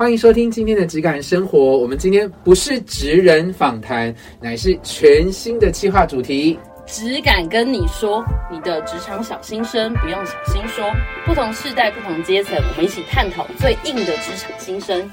[0.00, 1.76] 欢迎收听今天的质感生活。
[1.76, 6.58] 我们今天不是职人访谈，乃是全新的企划主题。
[6.86, 10.90] 只敢跟你说，你的职场小心声不用小心说。
[11.26, 15.06] 不同世代、不同阶层，我们一起探讨最硬的职场心声。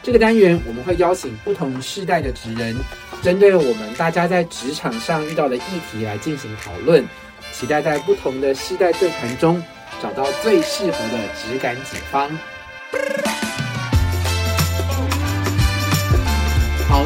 [0.00, 2.76] 这个单元我们会邀请不同世代的职人，
[3.22, 7.04] 针对我们大家在职场上遇到的议题来进行讨论，
[7.50, 9.60] 期待在不同的世代对谈中
[10.00, 12.30] 找到最适合的质感解方。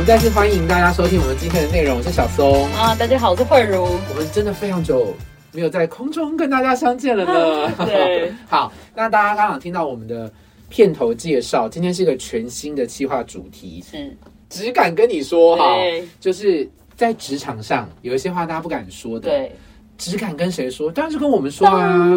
[0.05, 1.97] 们再次欢迎大家收听我们今天的内容。
[1.97, 3.85] 我是小松啊，大家好，我是慧茹。
[4.11, 5.15] 我们真的非常久
[5.51, 7.73] 没有在空中跟大家相见了呢。
[7.87, 10.31] 对， 好，那大家刚刚听到我们的。
[10.69, 14.17] 片头介绍，今天是一个全新的企划主题，是
[14.49, 15.77] 只敢跟你说哈，
[16.19, 19.53] 就是在职场上有一些话大家不敢说的，对，
[19.97, 20.91] 只敢跟谁说？
[20.91, 22.11] 当然是跟我们说啊，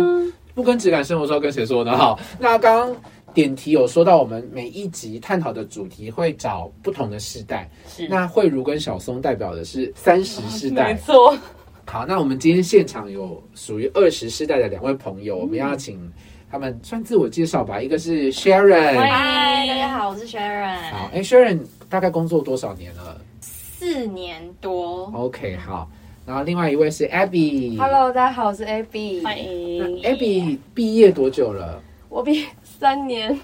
[0.55, 1.95] 不跟只敢生活说，跟谁说呢？
[1.95, 2.95] 哈，那刚刚
[3.37, 11.37] 点题有说到，我们每一集探讨的主题会找不同的世代，是那慧茹跟小松代表的是三十世代，没错。
[11.85, 16.11] 好，那我们今天现场有属于二十世代的两位朋友，我们要请。
[16.49, 20.89] 他们算自我介绍吧，一个是 Sharon，嗨，大家好，我是 Sharon。
[20.89, 23.21] 好，哎，Sharon 大概工作多少年了？
[23.41, 25.11] 四年多。
[25.13, 25.87] OK，好。
[26.25, 30.01] 然后另外一位是 Abby，Hello，大家好，我是 Abby，欢迎。
[30.01, 31.79] Abby 毕业多久了？
[32.09, 32.45] 我毕
[32.79, 33.37] 三年。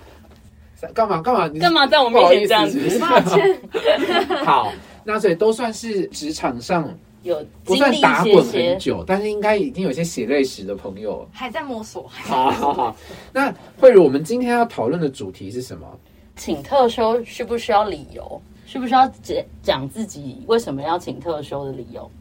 [0.93, 1.47] 干嘛干嘛？
[1.47, 2.99] 你干嘛在我面前这样子？
[2.99, 3.57] 抱歉。
[4.43, 4.71] 好，
[5.03, 6.89] 那所以都算是职场上。
[7.23, 12.05] 有不算打滚很久，但是应该已经有些血泪史的朋友还在摸索。
[12.11, 12.95] 好好好，
[13.31, 15.87] 那慧茹，我们今天要讨论的主题是什么？
[16.35, 18.41] 请特休需不需要理由？
[18.65, 22.11] 需不需要讲讲自己为什么要请特休的理由？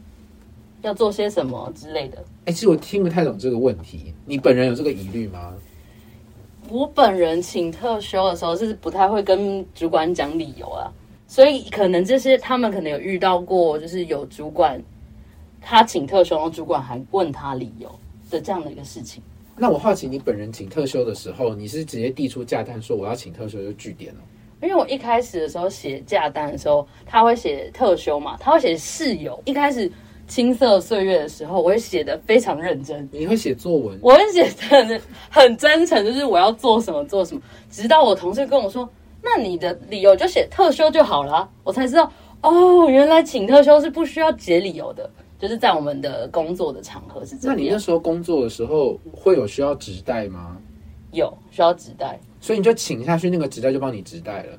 [0.83, 2.23] 要做些什么之类的？
[2.45, 4.13] 哎，其实我听不太懂这个问题。
[4.25, 5.51] 你本人有这个疑虑吗？
[6.69, 10.91] 我本人请特休的时候是不太会跟主管讲理由啊，
[11.27, 14.81] 所以可能这些他们可能有遇到过，就是有主管。
[15.65, 17.89] 他请特休，然后主管还问他理由
[18.29, 19.23] 的这样的一个事情。
[19.55, 24.19] 那我好奇，你本人请特休的时候，你是直接递出假单说我要请特休就据点了？
[24.61, 29.41] 因为我一开始的时候写假单的时候，他会写特休嘛，他会写室友。
[29.45, 29.89] 一开始
[30.27, 33.07] 青涩岁月的时候，我会写的非常认真。
[33.11, 33.97] 你会写作文？
[34.01, 37.41] 我会写的很真诚，就是我要做什么做什么。
[37.69, 38.89] 直到我同事跟我说
[39.21, 42.11] ：“那你的理由就写特休就好了。”我才知道
[42.41, 45.09] 哦，原来请特休是不需要写理由的。
[45.39, 47.55] 就是在我们的工作的场合是这样。
[47.55, 50.57] 那你那时候工作的时候会有需要纸袋吗？
[51.11, 54.57] 有需要纸袋，所以你就请下去，那个纸袋就帮你纸袋了。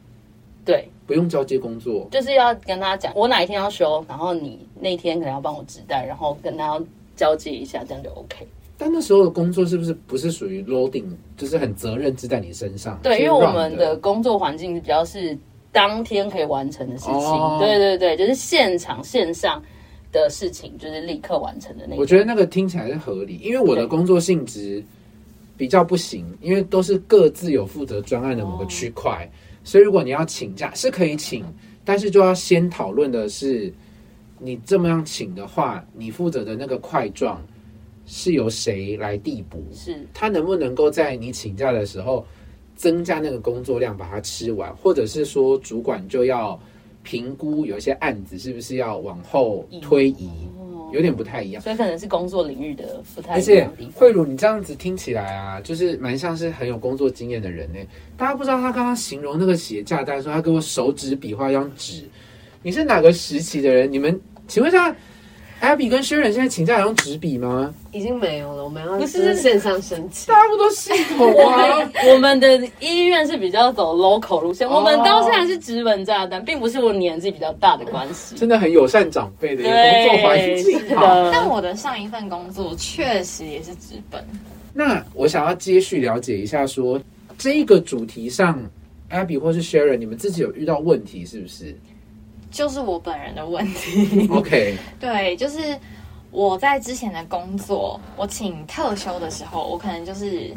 [0.64, 6.81] 对，不用交接工作，就是要跟他讲我哪一天要休，然后你那天可能要帮我指代，然后跟他
[7.16, 8.47] 交接一下，这样就 OK。
[8.76, 11.04] 但那时候的工作是不是不是属于 loading，
[11.37, 12.98] 就是很责任制在你身上？
[13.03, 15.37] 对，因为我们的工作环境比较是
[15.72, 17.59] 当天可以完成的事情。
[17.59, 19.62] 对对对，就是现场线上。
[20.14, 21.97] 的事情就是立刻完成的那。
[21.97, 24.81] 我觉得那个听起来是合理，因为我的工作性质
[25.56, 29.28] 比较不行，因为都是各自有负责专案的某个区块，
[29.64, 31.44] 所以如果你要请假是可以请，
[31.84, 33.72] 但是就要先讨论的是，
[34.38, 37.44] 你这么样请的话，你负责的那个块状
[38.06, 39.64] 是由谁来递补？
[39.72, 42.25] 是他能不能够在你请假的时候
[42.76, 46.60] 增加那个工作量，把它吃完，或者是说主管就要。
[47.06, 50.31] 评估有些案子是不是要往后推移，
[50.94, 53.34] 有点不太一样，所以可能是工作领域的不太。
[53.34, 57.78] 而且慧茹，你这样子听起来啊，就是蛮像是很有工作经验的人呢。
[58.16, 62.05] 大家不知道他刚刚形容那个写价单说他给我手指比划一张纸，
[62.62, 63.93] 你是哪个时期的人？
[63.93, 64.94] 你们请问一下。
[65.60, 67.72] Abby 跟 Sharon 现在请假用纸笔吗？
[67.91, 70.32] 已经没有了，我们要是线上申请。
[70.32, 71.91] 大家不都系统啊？
[72.12, 78.34] 我们的医院是比较走 local 路线，我们到现在是直文炸弹，并不是我年纪比较大的关系。
[78.37, 80.81] 真的很友善长辈的一个工作环境。
[81.32, 84.22] 但我的上一份工作确实也是直本。
[84.75, 87.00] 那我想要接续了解一下，说
[87.38, 88.62] 这个主题上
[89.10, 91.75] ，Abby 或是 Sharon，你们自己有遇到问题是不是？
[92.54, 94.28] 就是我本人的问题。
[94.30, 95.76] OK， 对，就是
[96.30, 100.54] 我在之前的工作，我请特休的时候，我可能就是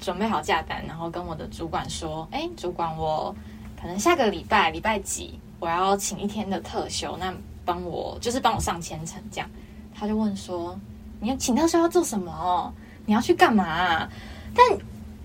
[0.00, 3.36] 准备好假单，然后跟我的主管说：“哎，主管，我
[3.78, 7.30] 可能下个礼拜礼拜几我要请一天的特休，那
[7.62, 9.46] 帮我就是帮我上千层这样。”
[9.94, 10.80] 他就问说
[11.20, 12.72] ：“你要请特休要做什么？
[13.04, 14.08] 你要去干嘛？”
[14.56, 14.66] 但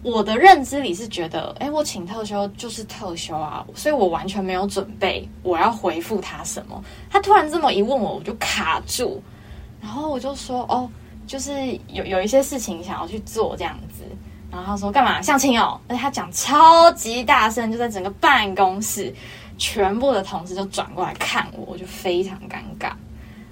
[0.03, 6.83] 我的认知里是觉得，哎，我请特休就是特休啊，所以我完全没有准备我要回复他什么。
[7.09, 9.23] 他突然这么一问我，我就卡住，
[9.81, 10.89] 然后我就说，哦，
[11.25, 11.51] 就是
[11.87, 14.03] 有有一些事情想要去做这样子。
[14.51, 19.11] 然后他说干嘛相亲哦，而且他讲超级大声，就在整个办公室，
[19.57, 22.91] 全部的同事就转过来看我，我就非常尴尬。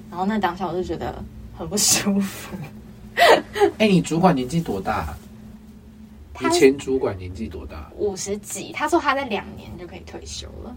[0.10, 1.16] 然后那当下我就觉得
[1.58, 2.56] 很不舒服。
[3.80, 5.16] 哎、你主管年纪多大？
[6.40, 7.92] 你他前主管年纪多大？
[7.98, 10.76] 五十几，他说他在两年就可以退休了，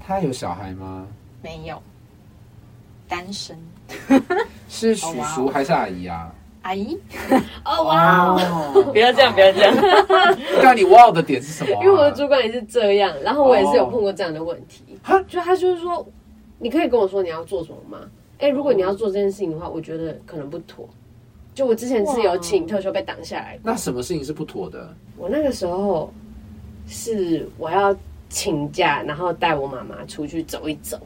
[0.00, 1.06] 他有小孩吗？
[1.42, 1.82] 没有，
[3.08, 3.58] 单身。
[4.68, 6.32] 是叔叔还是阿姨啊？
[6.62, 6.98] 阿姨，
[7.66, 8.34] 哦哇
[8.92, 9.74] 不要这样，不要这样。
[10.62, 16.06] 那你哇的点是什么啊、因为我的主管也是这样，然后我也是有碰过这样的问题哈，就他就是说，
[16.58, 18.06] 你可以跟我说你要做什么吗？
[18.38, 20.88] 哎，如果你要做这件事情的话，我觉得可能不妥。
[21.54, 24.92] 就我之前是有请特休被挡下来，那什么事情是不妥的？
[25.16, 26.12] 我那个时候
[26.88, 27.96] 是我要
[28.28, 30.98] 请假，然后带我妈妈出去走一走，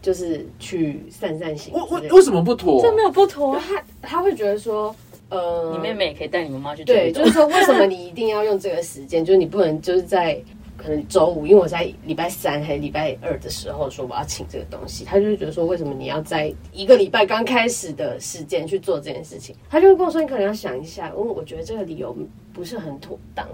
[0.00, 1.74] 就是去散散心。
[1.74, 2.80] 为为为什么不妥？
[2.80, 3.60] 这没有不妥就。
[3.60, 4.96] 他他会觉得说，
[5.28, 9.22] 呃，你妹妹也可以带你妈妈去对，就是说为什么你一定要用这个时间？
[9.22, 10.42] 就是你不能就是在
[10.86, 19.52] 可能周五，因为我在礼拜三还是礼拜二的时候说我要请这个东西，他就会觉得说为什么你要在一个礼拜刚开始的时间去做这件事情？
[19.68, 22.16] 他就会跟我说你可能要想一下，因为我觉得这个理由
[22.52, 23.44] 不是很妥当。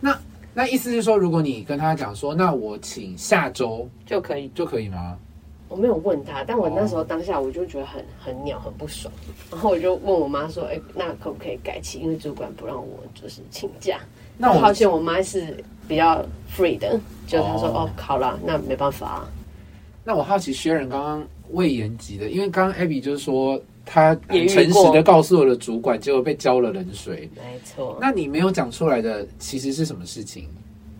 [0.00, 0.18] 那
[0.52, 4.48] 那意思是说，如果你跟他讲说，那我请下周就可以。
[4.52, 5.16] 就可以吗？
[5.68, 9.14] 我没有问他，但我那时候当下我就觉得很很鸟，很不爽，
[9.50, 12.00] 然后我就问我妈说：“哎、那可不可以改期？
[12.00, 14.00] 因为主管不让我就是请假。”
[14.36, 16.24] 那我好险，我妈是比较
[16.56, 19.28] free 的，就她说：“哦哦，好啦，那没办法、啊。
[20.04, 30.48] 那我好奇薛仁刚刚未延吉的，因为刚刚 Abby 就是说他诚实的告诉我的主管，结果被浇了冷水。”没错，那你没有讲出来的其实是什么事情？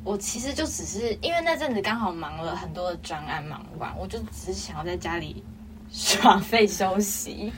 [0.04, 5.42] 我其实就只是因为那阵子刚好忙了很多的专案，忙完我就只是想要在家里
[5.90, 7.50] 耍废休息。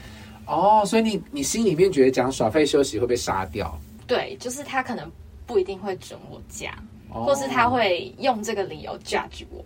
[0.45, 3.77] 哦，所以你你心里面觉得讲耍废休息会被杀掉，
[4.07, 5.11] 对，就是他可能
[5.47, 6.75] 不一定会准我假，
[7.09, 7.69] 哦或是他。
[7.69, 9.63] 会用这个理由 judge 我。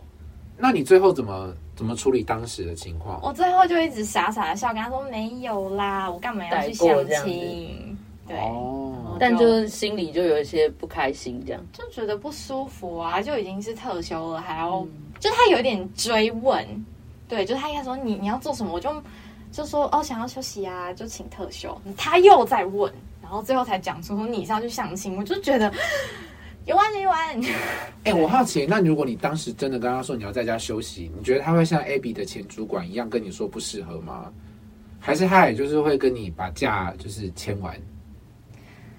[0.57, 3.19] 那你最后怎么怎么处理当时的情况？
[3.23, 6.87] 我最后就一直傻傻的笑，跟他说没有啦，我干嘛要去相
[7.23, 7.97] 亲？
[8.27, 11.61] 对，哦，但就是心里就有一些不开心，这样。
[11.73, 16.65] 就觉得不舒服啊，就已经是特休了，还要、嗯就他有一点追问，
[17.27, 18.89] 对，就他一开始说你你要做什么，我就
[19.51, 22.95] 就说哦想要休息啊，就请特休，他又在问，然
[23.31, 25.71] 后最后才讲出你是要去相亲，我就觉得
[26.65, 27.41] 有完没完，
[28.03, 34.31] 哎、我好奇，那如果你当时真的跟他说你要在家休息，你觉得他会像 Abby 的前主管一样跟你说不适合吗？
[34.99, 37.75] 还是他也就是会跟你把假就是签完？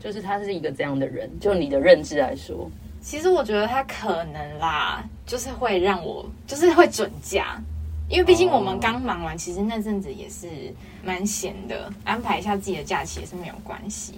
[0.01, 2.69] 就是他是一个这样的人，就你的认知来说，
[3.01, 7.63] 其实我觉得他可能啦，就是会让我就是会准假。
[8.13, 10.47] 因为毕竟我们刚忙完，其实那阵子也是
[11.03, 14.13] 蛮闲的，安排一下自己的假期也是没有关系，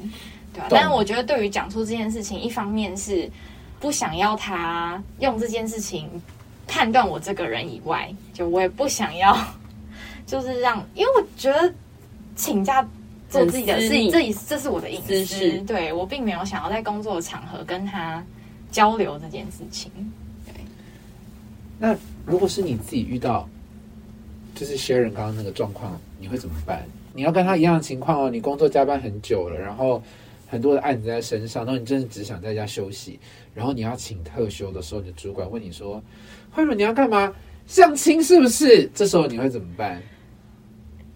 [0.52, 0.70] 对吧、懂。
[0.76, 3.30] 但是我觉得对于讲出这件事情，一方面是
[3.78, 6.10] 不想要他用这件事情
[6.66, 9.38] 判断我这个人以外，就我也不想要，
[10.26, 11.72] 就是让，因为我觉得
[12.34, 12.84] 请假
[13.30, 18.20] 做自己的事情，这也这是我的隐私，对我并没有想要在工作的场合跟他
[18.72, 19.88] 交流这件事情。
[20.46, 20.64] 对。
[21.78, 21.96] 那
[22.26, 23.48] 如果是你自己遇到，
[24.54, 26.84] 就是 Sharon 刚刚那个状况，你会怎么办？
[27.12, 30.02] 你要跟他一样的情况哦，你工作加班很久了，然后
[30.48, 33.18] 很多的案子在身上，然后你真的只想在家休息，
[33.54, 36.02] 然后你要请特休的时候，你的主管问你说
[36.50, 37.32] ：“慧茹，你要干嘛？
[37.66, 40.02] 相亲是不是？”这时候你会怎么办？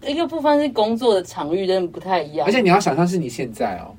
[0.05, 3.93] 一个部分是工作的场域真的不太一样，而且你要想象是你现在哦，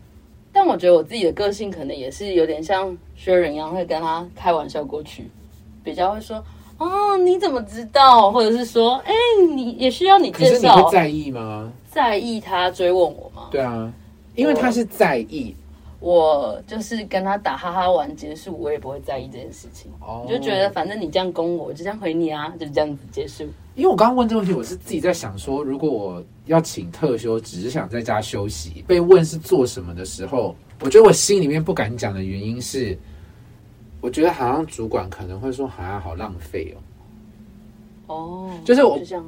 [0.53, 5.25] 但我觉得我自己的个性可能也是有点像薛仁一样，会跟他开玩笑过去，
[5.85, 6.43] 比较会说
[6.81, 9.13] 哦你怎么知道，或者是说哎、
[9.55, 11.71] 你也需要你介绍会，在意吗？
[11.91, 13.49] 在意他追问我吗？
[13.51, 13.93] 对啊，
[14.35, 15.55] 因为他是在意
[15.99, 23.45] 我就是跟他打哈哈完结束，我也不会在意这件事情，哦就觉得反正你这样攻我，我就这样回你啊，就这样子结束。
[23.75, 32.99] 因为我刚刚问这个问题，我是自己在想说，如果我要请特休，只是想在家休息，被问是做什么的时候，我觉得我心里面不敢讲的原因是，
[34.01, 36.79] 我觉得好像主管可能会说，好像好浪费哦。
[38.15, 39.25] 哦，就是我就这样，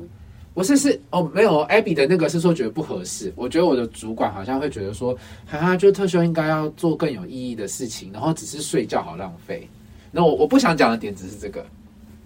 [0.55, 3.33] 我是是哦，没有，Abby 的那个是说觉得不合适。
[3.37, 5.14] 我觉得我的主管好像会觉得说，
[5.47, 9.69] 哈哈，就特休应该要做更有意义的事情，然后只是睡觉好浪费。
[10.11, 11.64] 那我我不想讲的点只是这个，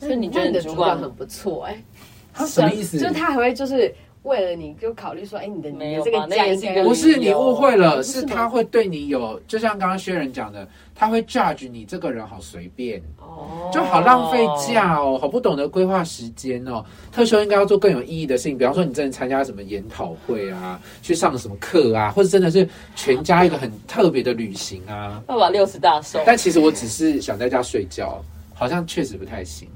[0.01, 1.85] 所以你觉得你的主管主管很不错哎、
[2.33, 2.99] 他什么意思？
[2.99, 3.95] 就是他还会就是
[4.27, 10.67] 为了你就考虑说，哎，你的你没有的这个假应该不是你误会了，是他会对你有，就像刚刚薛仁讲的，
[10.97, 16.85] 他会 judge 你这个人好随便，哦，就好浪费假哦，好不懂得规划时间哦。
[17.13, 25.23] 特休应该要做更有意义的事情，比方说你真的参加什么研讨会啊，去上什么课啊，或者真的是全家一个很特别的旅行啊。
[25.25, 26.19] 爸爸六十大寿。
[26.27, 28.21] 但其实我只是想在家睡觉，
[28.53, 29.69] 好像确实不太行。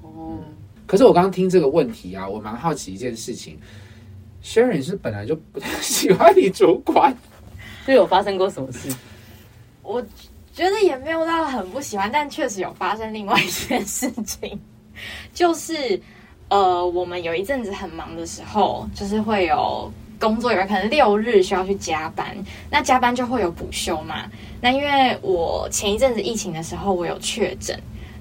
[0.00, 0.38] 哦，
[0.86, 3.58] 可是我刚刚听这个问题啊，我蛮好奇一件事情。
[4.46, 7.12] Sharon 是本来就不太喜欢你主管，
[7.84, 8.88] 就有发生过什么事？
[9.82, 10.00] 我
[10.54, 14.58] 觉得也没有到很不喜欢，但确实有发生另外一件事情，
[15.34, 16.00] 就是
[16.48, 22.36] 呃，我们有一阵子很忙的时候，就是会有工作有可能六日需要去加班，
[22.70, 24.30] 那加班就会有补休嘛。
[24.60, 27.76] 那因为我前一阵子疫情的时候，我有确诊。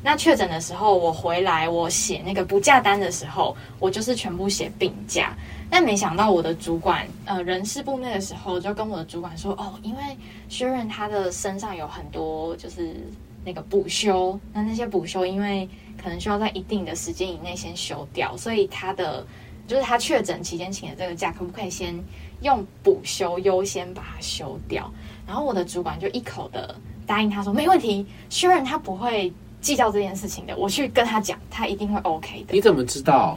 [0.05, 5.35] 那确诊的时候，我回来我写那个补假单的时候，我就是全部写病假。
[5.67, 10.03] 但没想到我的主管，呃，人事部那个时候就跟我的主管说，哦，因为
[10.47, 12.95] Sharon 他的身上有很多就是
[13.43, 15.67] 那个补休，那那些补休因为
[15.99, 19.25] 可能需要在一定的时间以内先休掉，所以他的
[19.65, 21.99] 就是他确诊期间请的这个假，可不可以先
[22.41, 24.87] 用补休优先把它休掉？
[25.25, 26.75] 然后我的主管就一口的
[27.07, 29.33] 答应他说：“没问题，Sharon 他不会
[29.65, 32.53] 计较这件事情的，我去跟他讲，他一定会 OK 的。
[32.53, 33.35] 你怎么知道？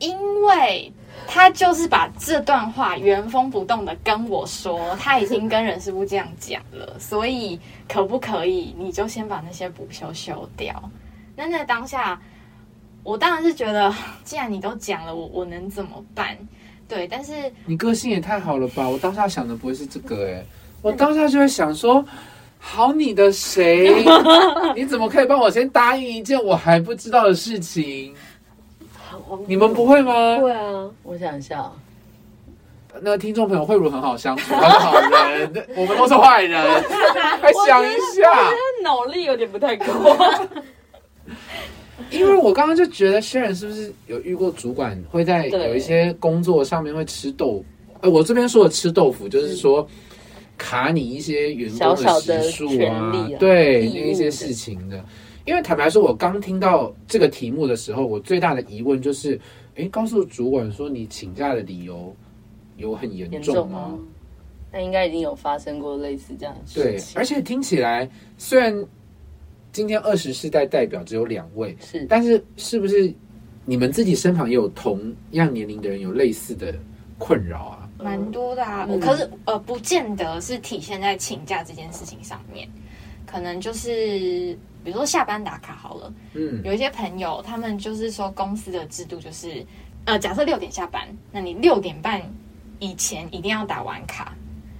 [0.00, 0.92] 因为
[1.28, 10.90] 他就是把这段话原封不动的跟我说，他已经跟人事部这样讲了，所以可不可以你就先把那些补休休掉？
[11.36, 12.20] 那在当下，
[13.04, 13.94] 我当然是觉得，
[14.24, 16.36] 既然你都讲了，我我能怎么办？
[16.88, 17.32] 对，但是
[17.66, 18.88] 你个性也太好了吧！
[18.88, 20.44] 我当下想的不会是这个哎、
[20.82, 22.04] 我当下就会想说，
[22.58, 24.04] 好你的谁？
[24.74, 28.14] 你怎么可以帮我先答应一件我还不知道的事情？
[29.46, 30.38] 你们不会吗？
[30.38, 30.90] 会啊？
[31.02, 31.70] 我想一下，
[33.00, 36.60] 那个听众朋友慧茹很好相处，她 是好人，我们都是坏人。
[37.40, 38.50] 还想一下，
[38.82, 39.84] 脑力有点不太够。
[42.10, 47.64] 因为我刚刚就觉得薛仁是不是有遇过主管会在有一些工作上面会吃豆腐？
[48.00, 49.86] 呃，我这边说的吃豆腐，就是说
[50.58, 55.02] 卡你一些员工的时数权啊，对那一些事情的。
[55.46, 59.40] 因为坦白说，我刚听到这个题目的时候，我最大的疑问就是，
[59.76, 62.14] 诶，告诉主管说你请假的理由
[62.76, 64.00] 有很严严重吗重？？
[64.70, 67.14] 那应该已经有发生过类似这样的事，情。
[67.14, 68.84] 对而且听起来虽然
[69.72, 73.10] 今天二十世代代表只有两位，是但是是不是
[73.64, 76.74] 你们自己身旁也有同样年龄的人有类似的
[77.16, 77.87] 困扰啊？
[77.98, 78.86] 蛮多的啊。
[78.88, 82.68] 嗯可是呃，不见得是体现在请假这件事情上面，
[83.26, 86.12] 可能就是比如说下班打卡好了。
[86.34, 89.64] 嗯，有一些朋友，他们就是说公司的制度就是，
[90.04, 92.22] 呃，假设六点下班，那你六点半
[92.78, 94.32] 以前一定要打完卡，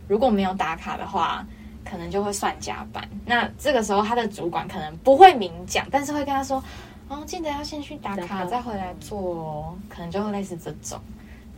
[0.07, 1.47] 如果没有打卡的话，
[1.85, 3.07] 可能就会算加班。
[3.27, 6.63] 那这个时候他的主管可能不会明讲，但是会跟他说，
[7.09, 11.01] 哦，记得要先去打卡再回来做哦，可能就会类似这种。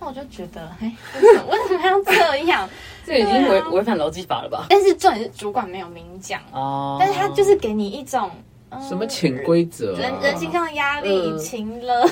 [0.00, 2.68] 那我就觉得，哎，为什么为什么要这样？
[3.06, 4.66] 这已经违违反劳基法了吧？
[4.70, 8.30] 但是重点是主管没有明讲，哦，但是他就是给你一种。
[8.32, 10.20] 嗯什么潜规则、人啊？
[10.22, 12.08] 人性上的压力嗯情了，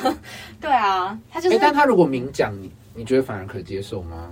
[0.60, 4.28] 对啊，他就哎、是但他如果明讲，你你觉得反而可接受吗？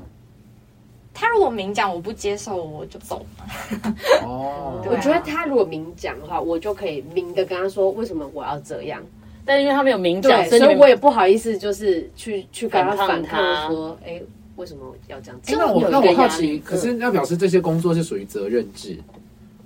[1.15, 3.95] 他如果明讲我不接受，我就走了。
[4.25, 9.01] 哦， 啊我觉得他如果明讲的话，我就可以明的跟他说为什么我要这样。
[9.47, 14.21] 但因为他们有明讲，对，所以我也不好意思，就是去去跟他反抗他说，哎，
[14.57, 15.57] 为什么要这样哎子？
[15.57, 18.99] 那我那我好奇，可是要表示这些工作是属于责任制，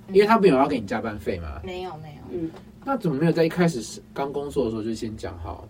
[0.09, 1.59] 因为他没有要给你加班费嘛。
[1.63, 2.51] 没有没有，嗯，
[2.85, 5.67] 那怎么没有在一开始刚工作的时候就先讲好？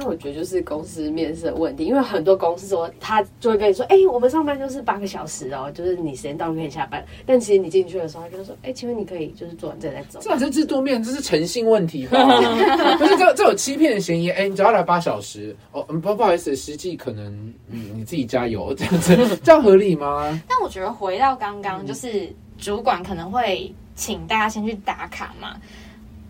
[0.00, 7.04] 那我觉得就是公司面试的问题，因为很多公司说他就会跟你说，哎、我们上班就是八个小时哦，就是你时间到就可以下班。
[7.26, 10.20] 但其实你进去的时候，他就说，哎、请问你可以就是做完这个再走。
[10.22, 12.24] 这是制度面，这是诚信问题吧？
[12.96, 14.30] 不是这这有欺骗的嫌疑。
[14.30, 17.26] 哎、你只要来八小时，哦，嗯不不好意思，实际可能
[17.68, 20.40] 嗯你自己加油这样子，这样合理吗？
[20.48, 25.56] 但我觉得回到刚刚，就是主管可能会请大家先去打卡嘛，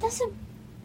[0.00, 0.22] 但是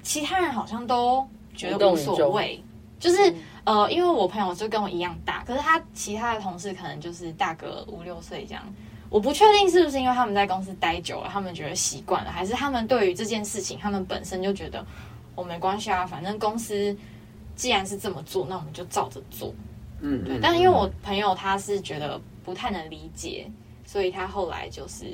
[0.02, 1.26] 其他人好像都
[1.56, 2.62] 觉得无所谓，
[3.04, 3.34] 就是。
[3.66, 8.62] 呃，因为我朋友就跟我一样大，可是他其他的同事可能就是大个五六岁这样。
[9.10, 14.86] 我不确定是不是因为他们在公司待久了，他们觉得习惯了，还是他们对于这件事情，他们本身就觉得
[15.34, 16.94] 我、哦、没关系啊，反正公司
[17.56, 19.54] 既然是这么做，那我们就照着做。
[20.02, 23.50] 嗯，对嗯，但是因为我朋友他是觉得不太能理解，
[23.86, 25.06] 所以他后来就是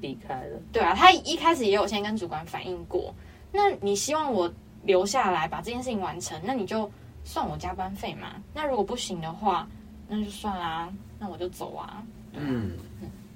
[0.00, 0.58] 离开了。
[0.72, 3.14] 对啊，他一开始也有先跟主管反映过。
[3.52, 4.50] 那你希望我
[4.84, 6.90] 留下来把这件事情完成，那你就
[7.28, 8.42] 算我加班费嘛。
[8.54, 9.68] 那如果不行的话，
[10.08, 12.02] 那就算啦，那我就走啊。
[12.32, 12.72] 嗯，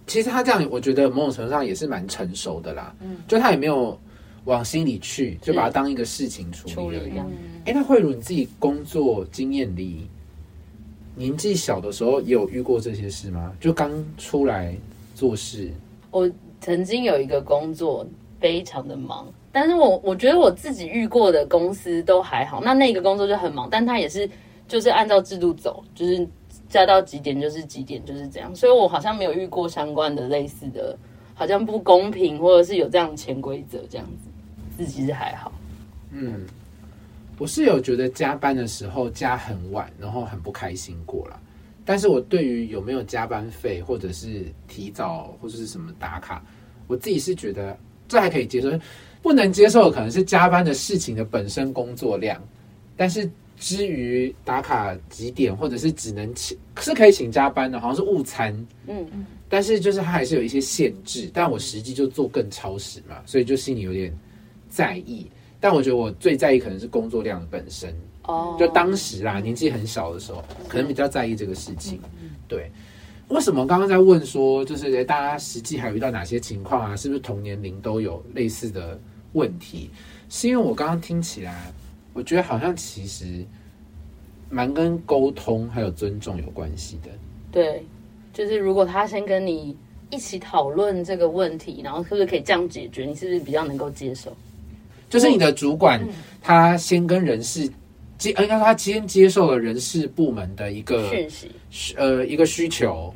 [0.07, 2.95] 其实他这样，我觉得某种程度上也是蛮成熟的啦。
[3.03, 4.01] 嗯就他也没有
[4.47, 6.99] 往心里去，就把它当一个事情处理
[7.67, 10.09] 哎、那慧茹你自己工作经验里，
[11.15, 13.53] 年纪小的时候也有遇过这些事吗？
[13.61, 14.75] 就刚出来
[15.15, 15.71] 做事，
[16.11, 16.31] 我
[16.63, 18.07] 曾经有一个工作
[18.41, 22.61] 非常的忙，但是我我觉得我自己遇过的公司都还好。
[22.65, 24.29] 那那个工作就很忙，但他也是
[24.67, 26.27] 就是按照制度走，就是
[26.71, 28.57] 加到几点就是几点就是这样。
[28.57, 30.97] 所以我好像没有遇过相关的类似的，
[31.35, 34.31] 好像不公平或者是有这样潜规则这样子，
[34.79, 35.53] 自己是还好。
[36.11, 36.47] 嗯，
[37.39, 41.39] 我是有觉得加班的时候加很晚，然后很不开心过啦。
[41.85, 46.43] 但是我对于有没有加班费，或者是提早或者是什么打卡，
[46.87, 47.77] 我自己是觉得
[48.09, 48.71] 这还可以接受。
[49.23, 52.43] 不能接受的可能是加班的事情的本身工作量，
[52.97, 58.53] 但是至于打卡几点，或者是只能请是可以请加班的，好像是误餐，
[58.89, 61.31] 嗯嗯，但是就是它还是有一些限制。
[61.33, 64.13] 但我实际就做更超时嘛，所以就心里有点
[64.69, 65.27] 在意。
[65.61, 72.01] 但我觉得我最在意可能是工作量的本身，哦，就当时啦，年纪很小的时候，可能比较在意这个事情。
[72.49, 72.69] 对，
[73.29, 76.97] 为什么刚刚在问说，就是诶大家实际还有遇到哪些情况啊？
[76.97, 79.01] 是不是同年龄都有类似的
[79.33, 79.91] 问题？
[80.29, 81.73] 是因为我刚刚听起来，
[82.13, 83.45] 我觉得好像其实
[84.49, 87.11] 蛮跟沟通还有尊重有关系的。
[87.51, 87.85] 对，
[88.33, 89.77] 就是如果他先跟你
[90.11, 94.35] 一起讨论这个问题，然后是不是可以这样解决，你是不是比较能够接受？
[95.11, 96.03] 就是你的主管
[96.41, 97.71] 他先跟人事
[98.17, 101.51] 接，呃应该说他先接受了人事部门的一个讯息，
[101.97, 103.13] 呃一个需求，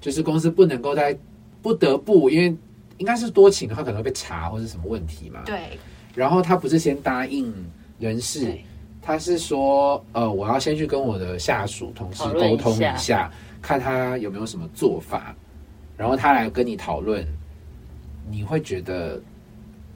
[0.00, 1.18] 就是公司不能够在
[1.60, 2.56] 不得不，因为
[3.00, 5.42] 应该是多请的话可能会被查或者什么问题嘛。。
[5.46, 5.78] 对，
[6.14, 7.52] 然后他不是先答应
[7.98, 8.56] 人事，
[9.00, 15.34] 他是说呃我要先去跟我的下属同事沟通下一下，看他有没有什么做法，
[15.96, 17.26] 然后他来跟你讨论，
[18.30, 19.18] 你会觉得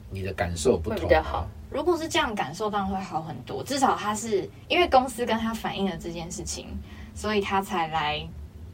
[0.09, 1.47] 你的感受不同比较好。
[1.69, 3.63] 如果是这样感受，当然会好很多。
[3.63, 6.67] 至少他是因为公司跟他反映了这件事情，
[7.13, 8.27] 所以他才来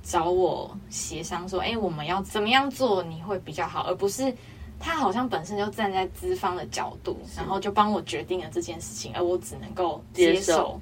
[0.03, 4.33] 找我协商说：“哎，我们要怎么样做你会比较好，而不是
[4.79, 10.81] 他好像本身就站在资方的角度，然后就帮我决定了这件事情，而我只能够接接受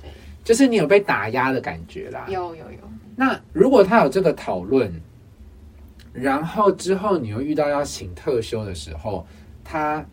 [0.00, 0.10] 对。
[0.42, 2.26] 就是你有被打压的感觉啦。
[2.28, 2.78] 有有有，
[3.14, 4.90] 那如果他有这个讨论，
[6.12, 9.26] 然后之后你又遇到要请特休的时候，
[9.62, 10.04] 他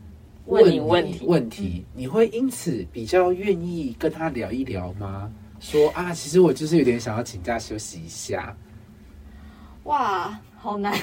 [0.46, 5.32] 问你问题问题，你会因此比较愿意跟他聊一聊吗？
[5.60, 8.56] 说啊，其实我就是有点想要请假休息一下。
[9.84, 10.93] 哇，好难。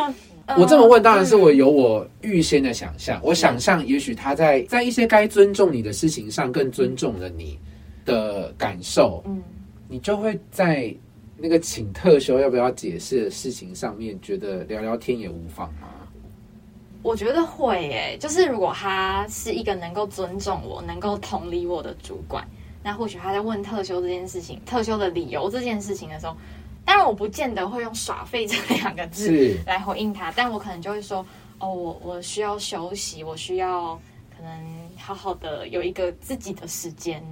[0.56, 3.20] 我这么问，当然是我有我预先的想象。
[3.22, 7.58] 我想象，也许他在在一些该尊重你的事情上，更尊重了你
[8.06, 9.42] 的感受，嗯，
[9.88, 10.94] 你就会在
[11.36, 15.88] 那个请特休要不要解释的事情上面，觉得聊聊天也无妨吗？
[17.02, 22.46] 我觉得会耶，就是如果他是一个能够尊重我、能够同理我的主管，
[22.88, 26.34] 那或许他在问特休这件事情、特休的理由这件事情的时候，
[26.86, 31.18] 当然我不见得会用“耍废”这两个字来回应他，但我可能就会说
[31.60, 33.94] ：“哦，我我需要休息，我需要
[34.34, 34.50] 可能
[34.96, 37.22] 好好的有一个自己的时间。”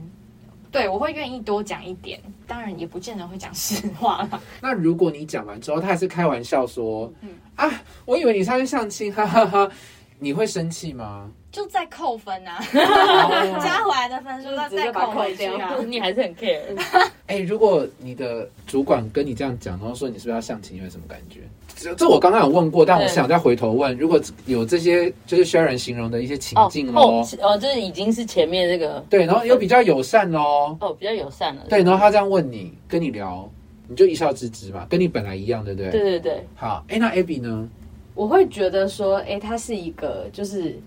[0.71, 4.39] 对，我会愿意多讲一点，当然也不见得会讲实话啦。
[4.61, 9.71] 那如果你讲完之后，他还是开玩笑说：“嗯啊，我以为你上去相亲，哈哈哈
[10.19, 11.31] 你会生气吗？
[11.57, 15.75] 就再扣分啊，哦 加回来的分数再直接把它再扣回去啊。
[15.89, 16.61] 你还是很 care。
[17.29, 21.41] 哎、如果你的主管跟你这样讲，然后说你是不是要相亲，你会什么感觉？
[21.75, 31.65] 这这我刚刚有问过，但我对想再回头问，如果有这些就是 Sharon 形容的一些情哦境后咯，哦，就是已经是前面这个对，然后又比较友善咯，哦比较友善了。
[31.71, 33.51] 对，然后他这样问你，跟你聊，
[33.89, 35.91] 你就一笑置之嘛，跟你本来一样，对不对？
[35.91, 37.67] 对对对，好，哎、那 Abby 呢？
[38.15, 40.79] 我会觉得说，哎、他是一个就是。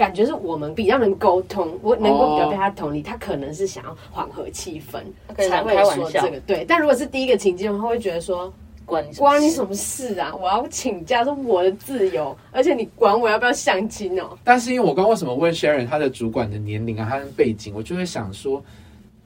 [0.00, 5.02] 感觉是我们比较能沟通，我能够比较被他同理，他可能是想要缓和气氛
[5.36, 6.64] 才会说这个对。
[6.64, 8.50] 但如果是第一个情境的话，会觉得说
[8.86, 10.34] 关你关你什么事啊？
[10.34, 14.30] 我要请假是我的自由，而且你管我要不要相亲哦？
[14.42, 18.64] 但是因为我刚刚为什么问 Sharon 他的主管的年龄啊，他的背景，我就会想说，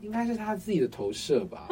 [0.00, 1.68] 应该是他自己的投射吧？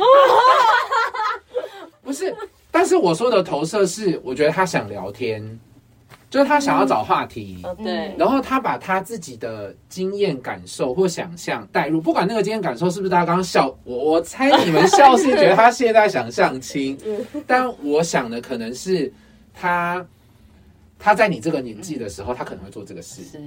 [2.05, 2.33] 不是，
[2.71, 5.59] 但是我说的投射是，我觉得他想聊天，
[6.33, 7.59] 就是他想要找话题。
[7.63, 16.99] 哦对，然后他把他自己的经验、感受或想象带入，不管那个经验感受是不是大家刚刚笑，我我猜你们笑是觉得他现在想相亲，
[17.47, 19.13] 但我想的可能是
[19.53, 20.03] 他
[20.99, 23.23] 他在你这个年纪的时候，他可能会做这个事。
[23.23, 23.39] 是。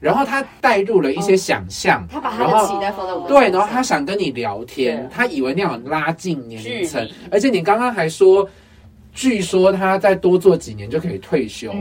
[0.00, 8.48] 然后他带入了一些想象，他把他然后的期待放在我们对，然后他想跟你聊天，他以为那样拉近年龄层，而且你刚刚还说，
[9.14, 11.72] 据说他再多做几年就可以退休，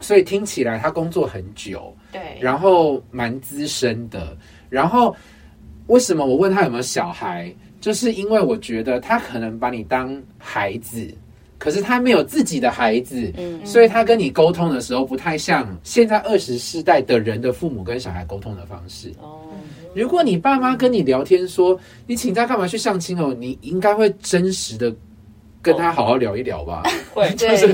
[0.00, 4.36] 所以听起来他工作很久，对，然后蛮资深的。
[4.68, 5.14] 然后
[5.86, 11.06] 为什么我问他有没有小孩，就是因为我觉得他可能把你当孩子，
[11.58, 13.64] 可是他没有自己的孩子，嗯。
[13.64, 19.10] 所以他跟你沟通的时候不太像现在二十世代的人的父母跟小孩沟通的方式。
[19.22, 19.40] 哦，
[19.94, 24.94] 如果你爸妈跟你聊天说你请假干嘛去相亲哦，你应该会真实的
[25.64, 26.82] 跟他好好聊一聊吧，
[27.14, 27.68] 会就是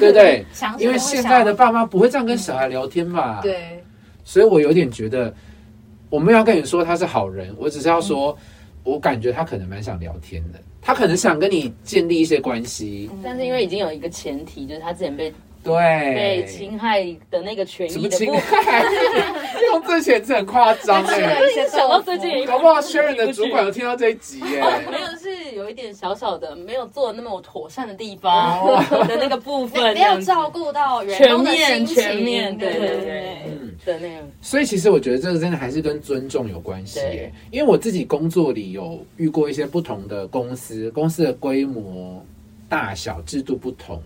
[0.00, 0.08] 对。
[0.08, 0.44] 不对？
[0.78, 3.82] 因为现在的爸妈不会这样跟小孩聊天吧？，对，
[4.24, 5.32] 所以我有点觉得
[6.10, 8.36] 我没有要跟你说他是好人，我只是要说，
[8.82, 15.32] 我感觉他可能蛮想聊天的，他可能想跟你建立一些关系，但是因为已经有一个前提，就是他之前被
[15.62, 15.74] 对。
[15.74, 18.32] 被，侵害的那个权什么侵。
[18.34, 18.84] 害？
[19.72, 21.36] 用这些字很夸张 哎。
[21.68, 25.35] 想到最近搞不好 Sharon 的主管有听到这一集耶、没有是
[25.66, 42.24] 有一点小小的没有做的那么妥善的地方哦的那个部分，没有照顾到员全工的面心情全面，对对对对嗯，的那个所以其实我觉得这个真的还是跟尊重有关系耶，因为我自己工作里有遇过一些不同的公司，公司的规模、
[42.68, 44.00] 大小、制度不同，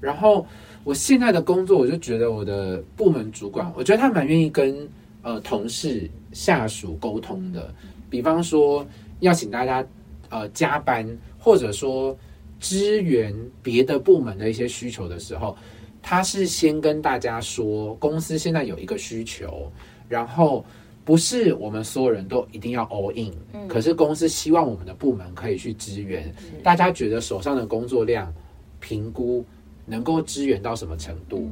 [0.00, 0.46] 然后
[0.84, 4.88] 我现在的工作，我就觉得我的部门主管，我觉得他蛮愿意跟
[5.22, 7.68] 呃同事、下属沟通的，
[8.08, 8.86] 比方说
[9.18, 9.84] 要请大家
[10.30, 11.06] 呃加班，
[11.38, 12.16] 或者说
[12.58, 15.56] 支援别的部门的一些需求的时候，
[16.00, 19.70] 他是先跟大家说，公司现在有一个需求，
[20.08, 20.64] 然后
[21.04, 23.32] 不是我们所有人都一定要 all in，、
[23.68, 28.32] 可是公司希望我们的部门可以去支援，大家觉得手上的工作量
[28.78, 29.44] 评估
[29.84, 31.50] 能够支援到什么程度，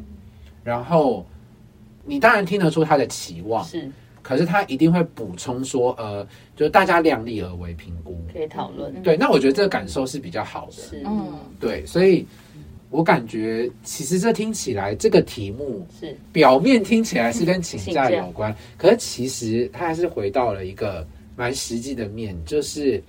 [0.63, 1.27] 然后
[2.05, 3.91] 你当然听得出他的期望，是
[4.29, 6.23] 可是他一定会补充说，呃，
[6.55, 8.23] 就是大家量力而为评估。
[8.31, 10.73] 可以讨论，对，那我觉得这个感受是比较好的。
[10.73, 12.27] 是嗯，对，所以
[12.91, 23.03] 我感觉其实这听起来这个题目是表面听起来是跟请假有关，可是其实它还是回到了一个蛮实际的面，就是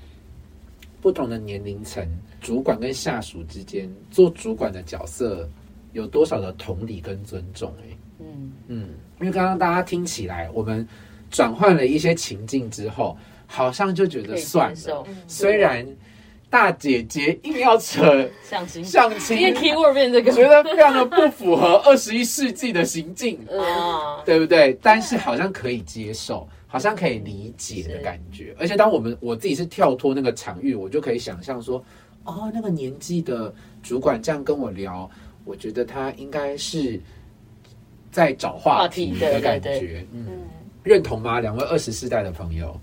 [1.02, 2.02] 不同的年龄层，
[2.40, 5.50] 主管跟下属之间做主管的角色
[5.92, 7.98] 有多少的同理跟尊重、欸？
[8.22, 10.88] 嗯嗯，因为刚刚大家听起来，我们
[11.30, 15.06] 转换了一些情境之后，好像就觉得算了。
[15.28, 15.86] 虽然
[16.50, 20.32] 大姐姐硬要扯 相亲，相亲，keyword 变这个。
[20.32, 24.78] 觉得非常的不符合二十一世纪的行径，啊， 对不对？
[24.82, 28.56] 但是好像可以接受，好像可以理解的感觉。
[28.60, 31.84] 而且当我们我自己是跳脱那个场域，我就可以想象说，
[32.24, 35.08] 哦，那个年纪的主管这样跟我聊，
[35.46, 37.00] 我觉得他应该是
[38.12, 40.04] 在找话题的感觉。
[40.12, 40.42] 嗯，嗯，
[40.84, 41.40] 认同吗？
[41.40, 42.80] 两位二十世代的朋友，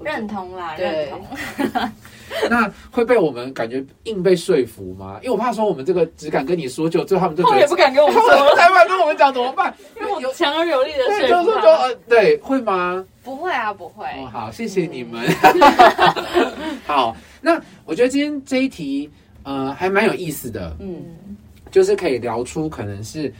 [0.00, 1.90] 认同啦，对认同。
[2.50, 5.18] 那会被我们感觉硬被说服吗？
[5.22, 9.72] 因为我怕说我们这个只敢跟你说，就最后他们就觉得也不敢跟我们他们说，才不敢跟我们讲怎么办？
[9.96, 13.04] 因为有我强而有力的就是说呃，对，会吗？
[13.22, 14.04] 不会啊，不会。
[14.18, 15.26] 哦，好，谢谢你们。
[16.86, 19.10] 好，那我觉得今天这一题，
[19.44, 21.36] 呃，还蛮有意思的，嗯，嗯，
[21.70, 23.32] 就是可以聊出可能是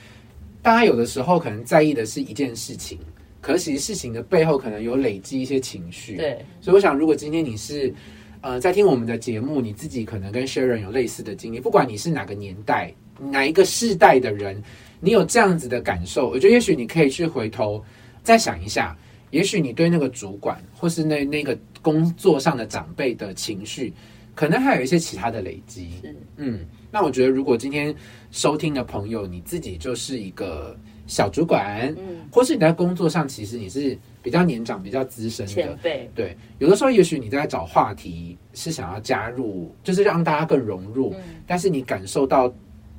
[0.63, 2.99] 大家有的时候可能在意的是一件事情，
[3.45, 7.93] 可是其实事情的背后可能有累积一些情绪。，对，所以我想，如果今天你是
[8.41, 14.63] 呃在听我们的节目，你自己可能跟 Sharon 有类似的经历，不管你是哪个年代、哪一个世代的人，
[14.99, 17.85] 你有这样子的感受，我觉得也许你可以去回头
[18.23, 18.97] 再想一下，
[19.31, 23.93] 也许你对那个主管或是那那个工作上的长辈的情绪，
[24.35, 25.91] 可能还有一些其他的累积。
[26.39, 27.95] 嗯，那我觉得如果今天
[28.31, 30.75] 收听的朋友，你自己就是一个
[31.07, 35.53] 小主管，嗯，或是你在工作上其实你是比较年长、比较资深的。
[35.53, 42.53] 前，辈，对，有的时候也许你在找话题是想要加入，就是让大家更融入，嗯，但是你感受到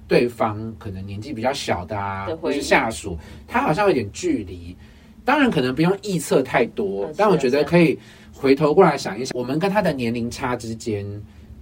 [0.07, 4.75] 对方可能年纪比较小的啊的，或是下属，他好像有点距离。
[5.23, 7.97] 当然，可能不用臆测太多嗯，但我觉得可以
[8.31, 11.03] 回头过来想一想，我们跟他的年龄差之间，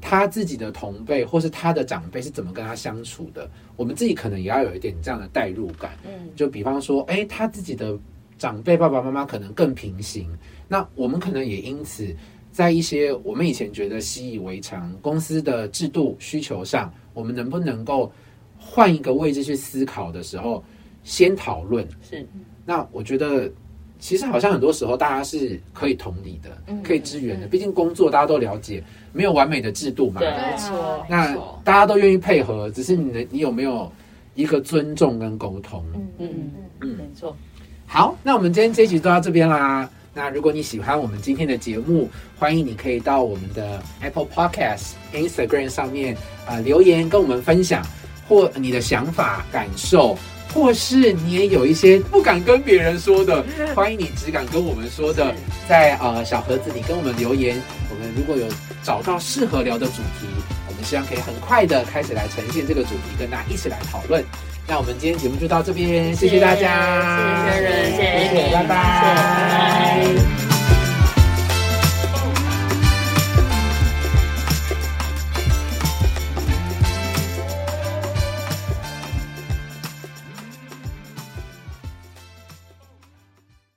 [0.06, 5.98] 他自己的同辈或是他的长辈是怎么跟他相处的，我们自己可能也要有一点这样的代入感。
[6.06, 7.98] 嗯，就比方说，哎，他自己的
[8.38, 10.30] 长辈爸爸妈妈可能更平行，
[10.68, 12.14] 那我们可能也因此
[12.52, 18.12] 在一些我们以前觉得习以为常公司的制度需求上，我们能不能够
[18.60, 20.62] 换一个位置去思考的时候，
[21.04, 21.88] 先讨论。
[22.02, 22.28] 是
[22.66, 23.50] 那我觉得。
[24.04, 27.46] 其实好像很多时候大家是可以同理的，嗯可以支援的。
[27.46, 30.20] 嗯毕竟工作大家都了解，没有完美的制度嘛。
[30.20, 33.90] 没错啊，那大家都愿意配合，只是你的你有没有
[34.36, 35.82] 一个尊重跟沟通？
[35.96, 37.34] 嗯嗯嗯嗯没错，
[37.86, 39.90] 好，那我们今天这一集就到这边啦。
[40.14, 46.14] 那如果你喜欢我们今天的节目，欢迎你可以到我们的 Apple Podcast、Instagram 上面
[46.46, 47.82] 啊、呃留言跟我们分享，
[48.28, 50.18] 或你的想法、感受，
[50.54, 53.44] 或是你也有一些不敢跟别人说的，
[53.76, 55.34] 欢迎你只敢跟我们说的，
[55.68, 57.60] 在呃小盒子里跟我们留言。
[57.90, 58.46] 我们如果有
[58.84, 60.28] 找到适合聊的主题，
[60.68, 64.24] 我们希望可以很快的开始来呈现这个主题，跟大家一起来讨论。
[64.68, 67.98] 那我们今天节目就到这边，谢谢大家，谢谢薛仁谢
[68.36, 70.33] 谢你拜拜。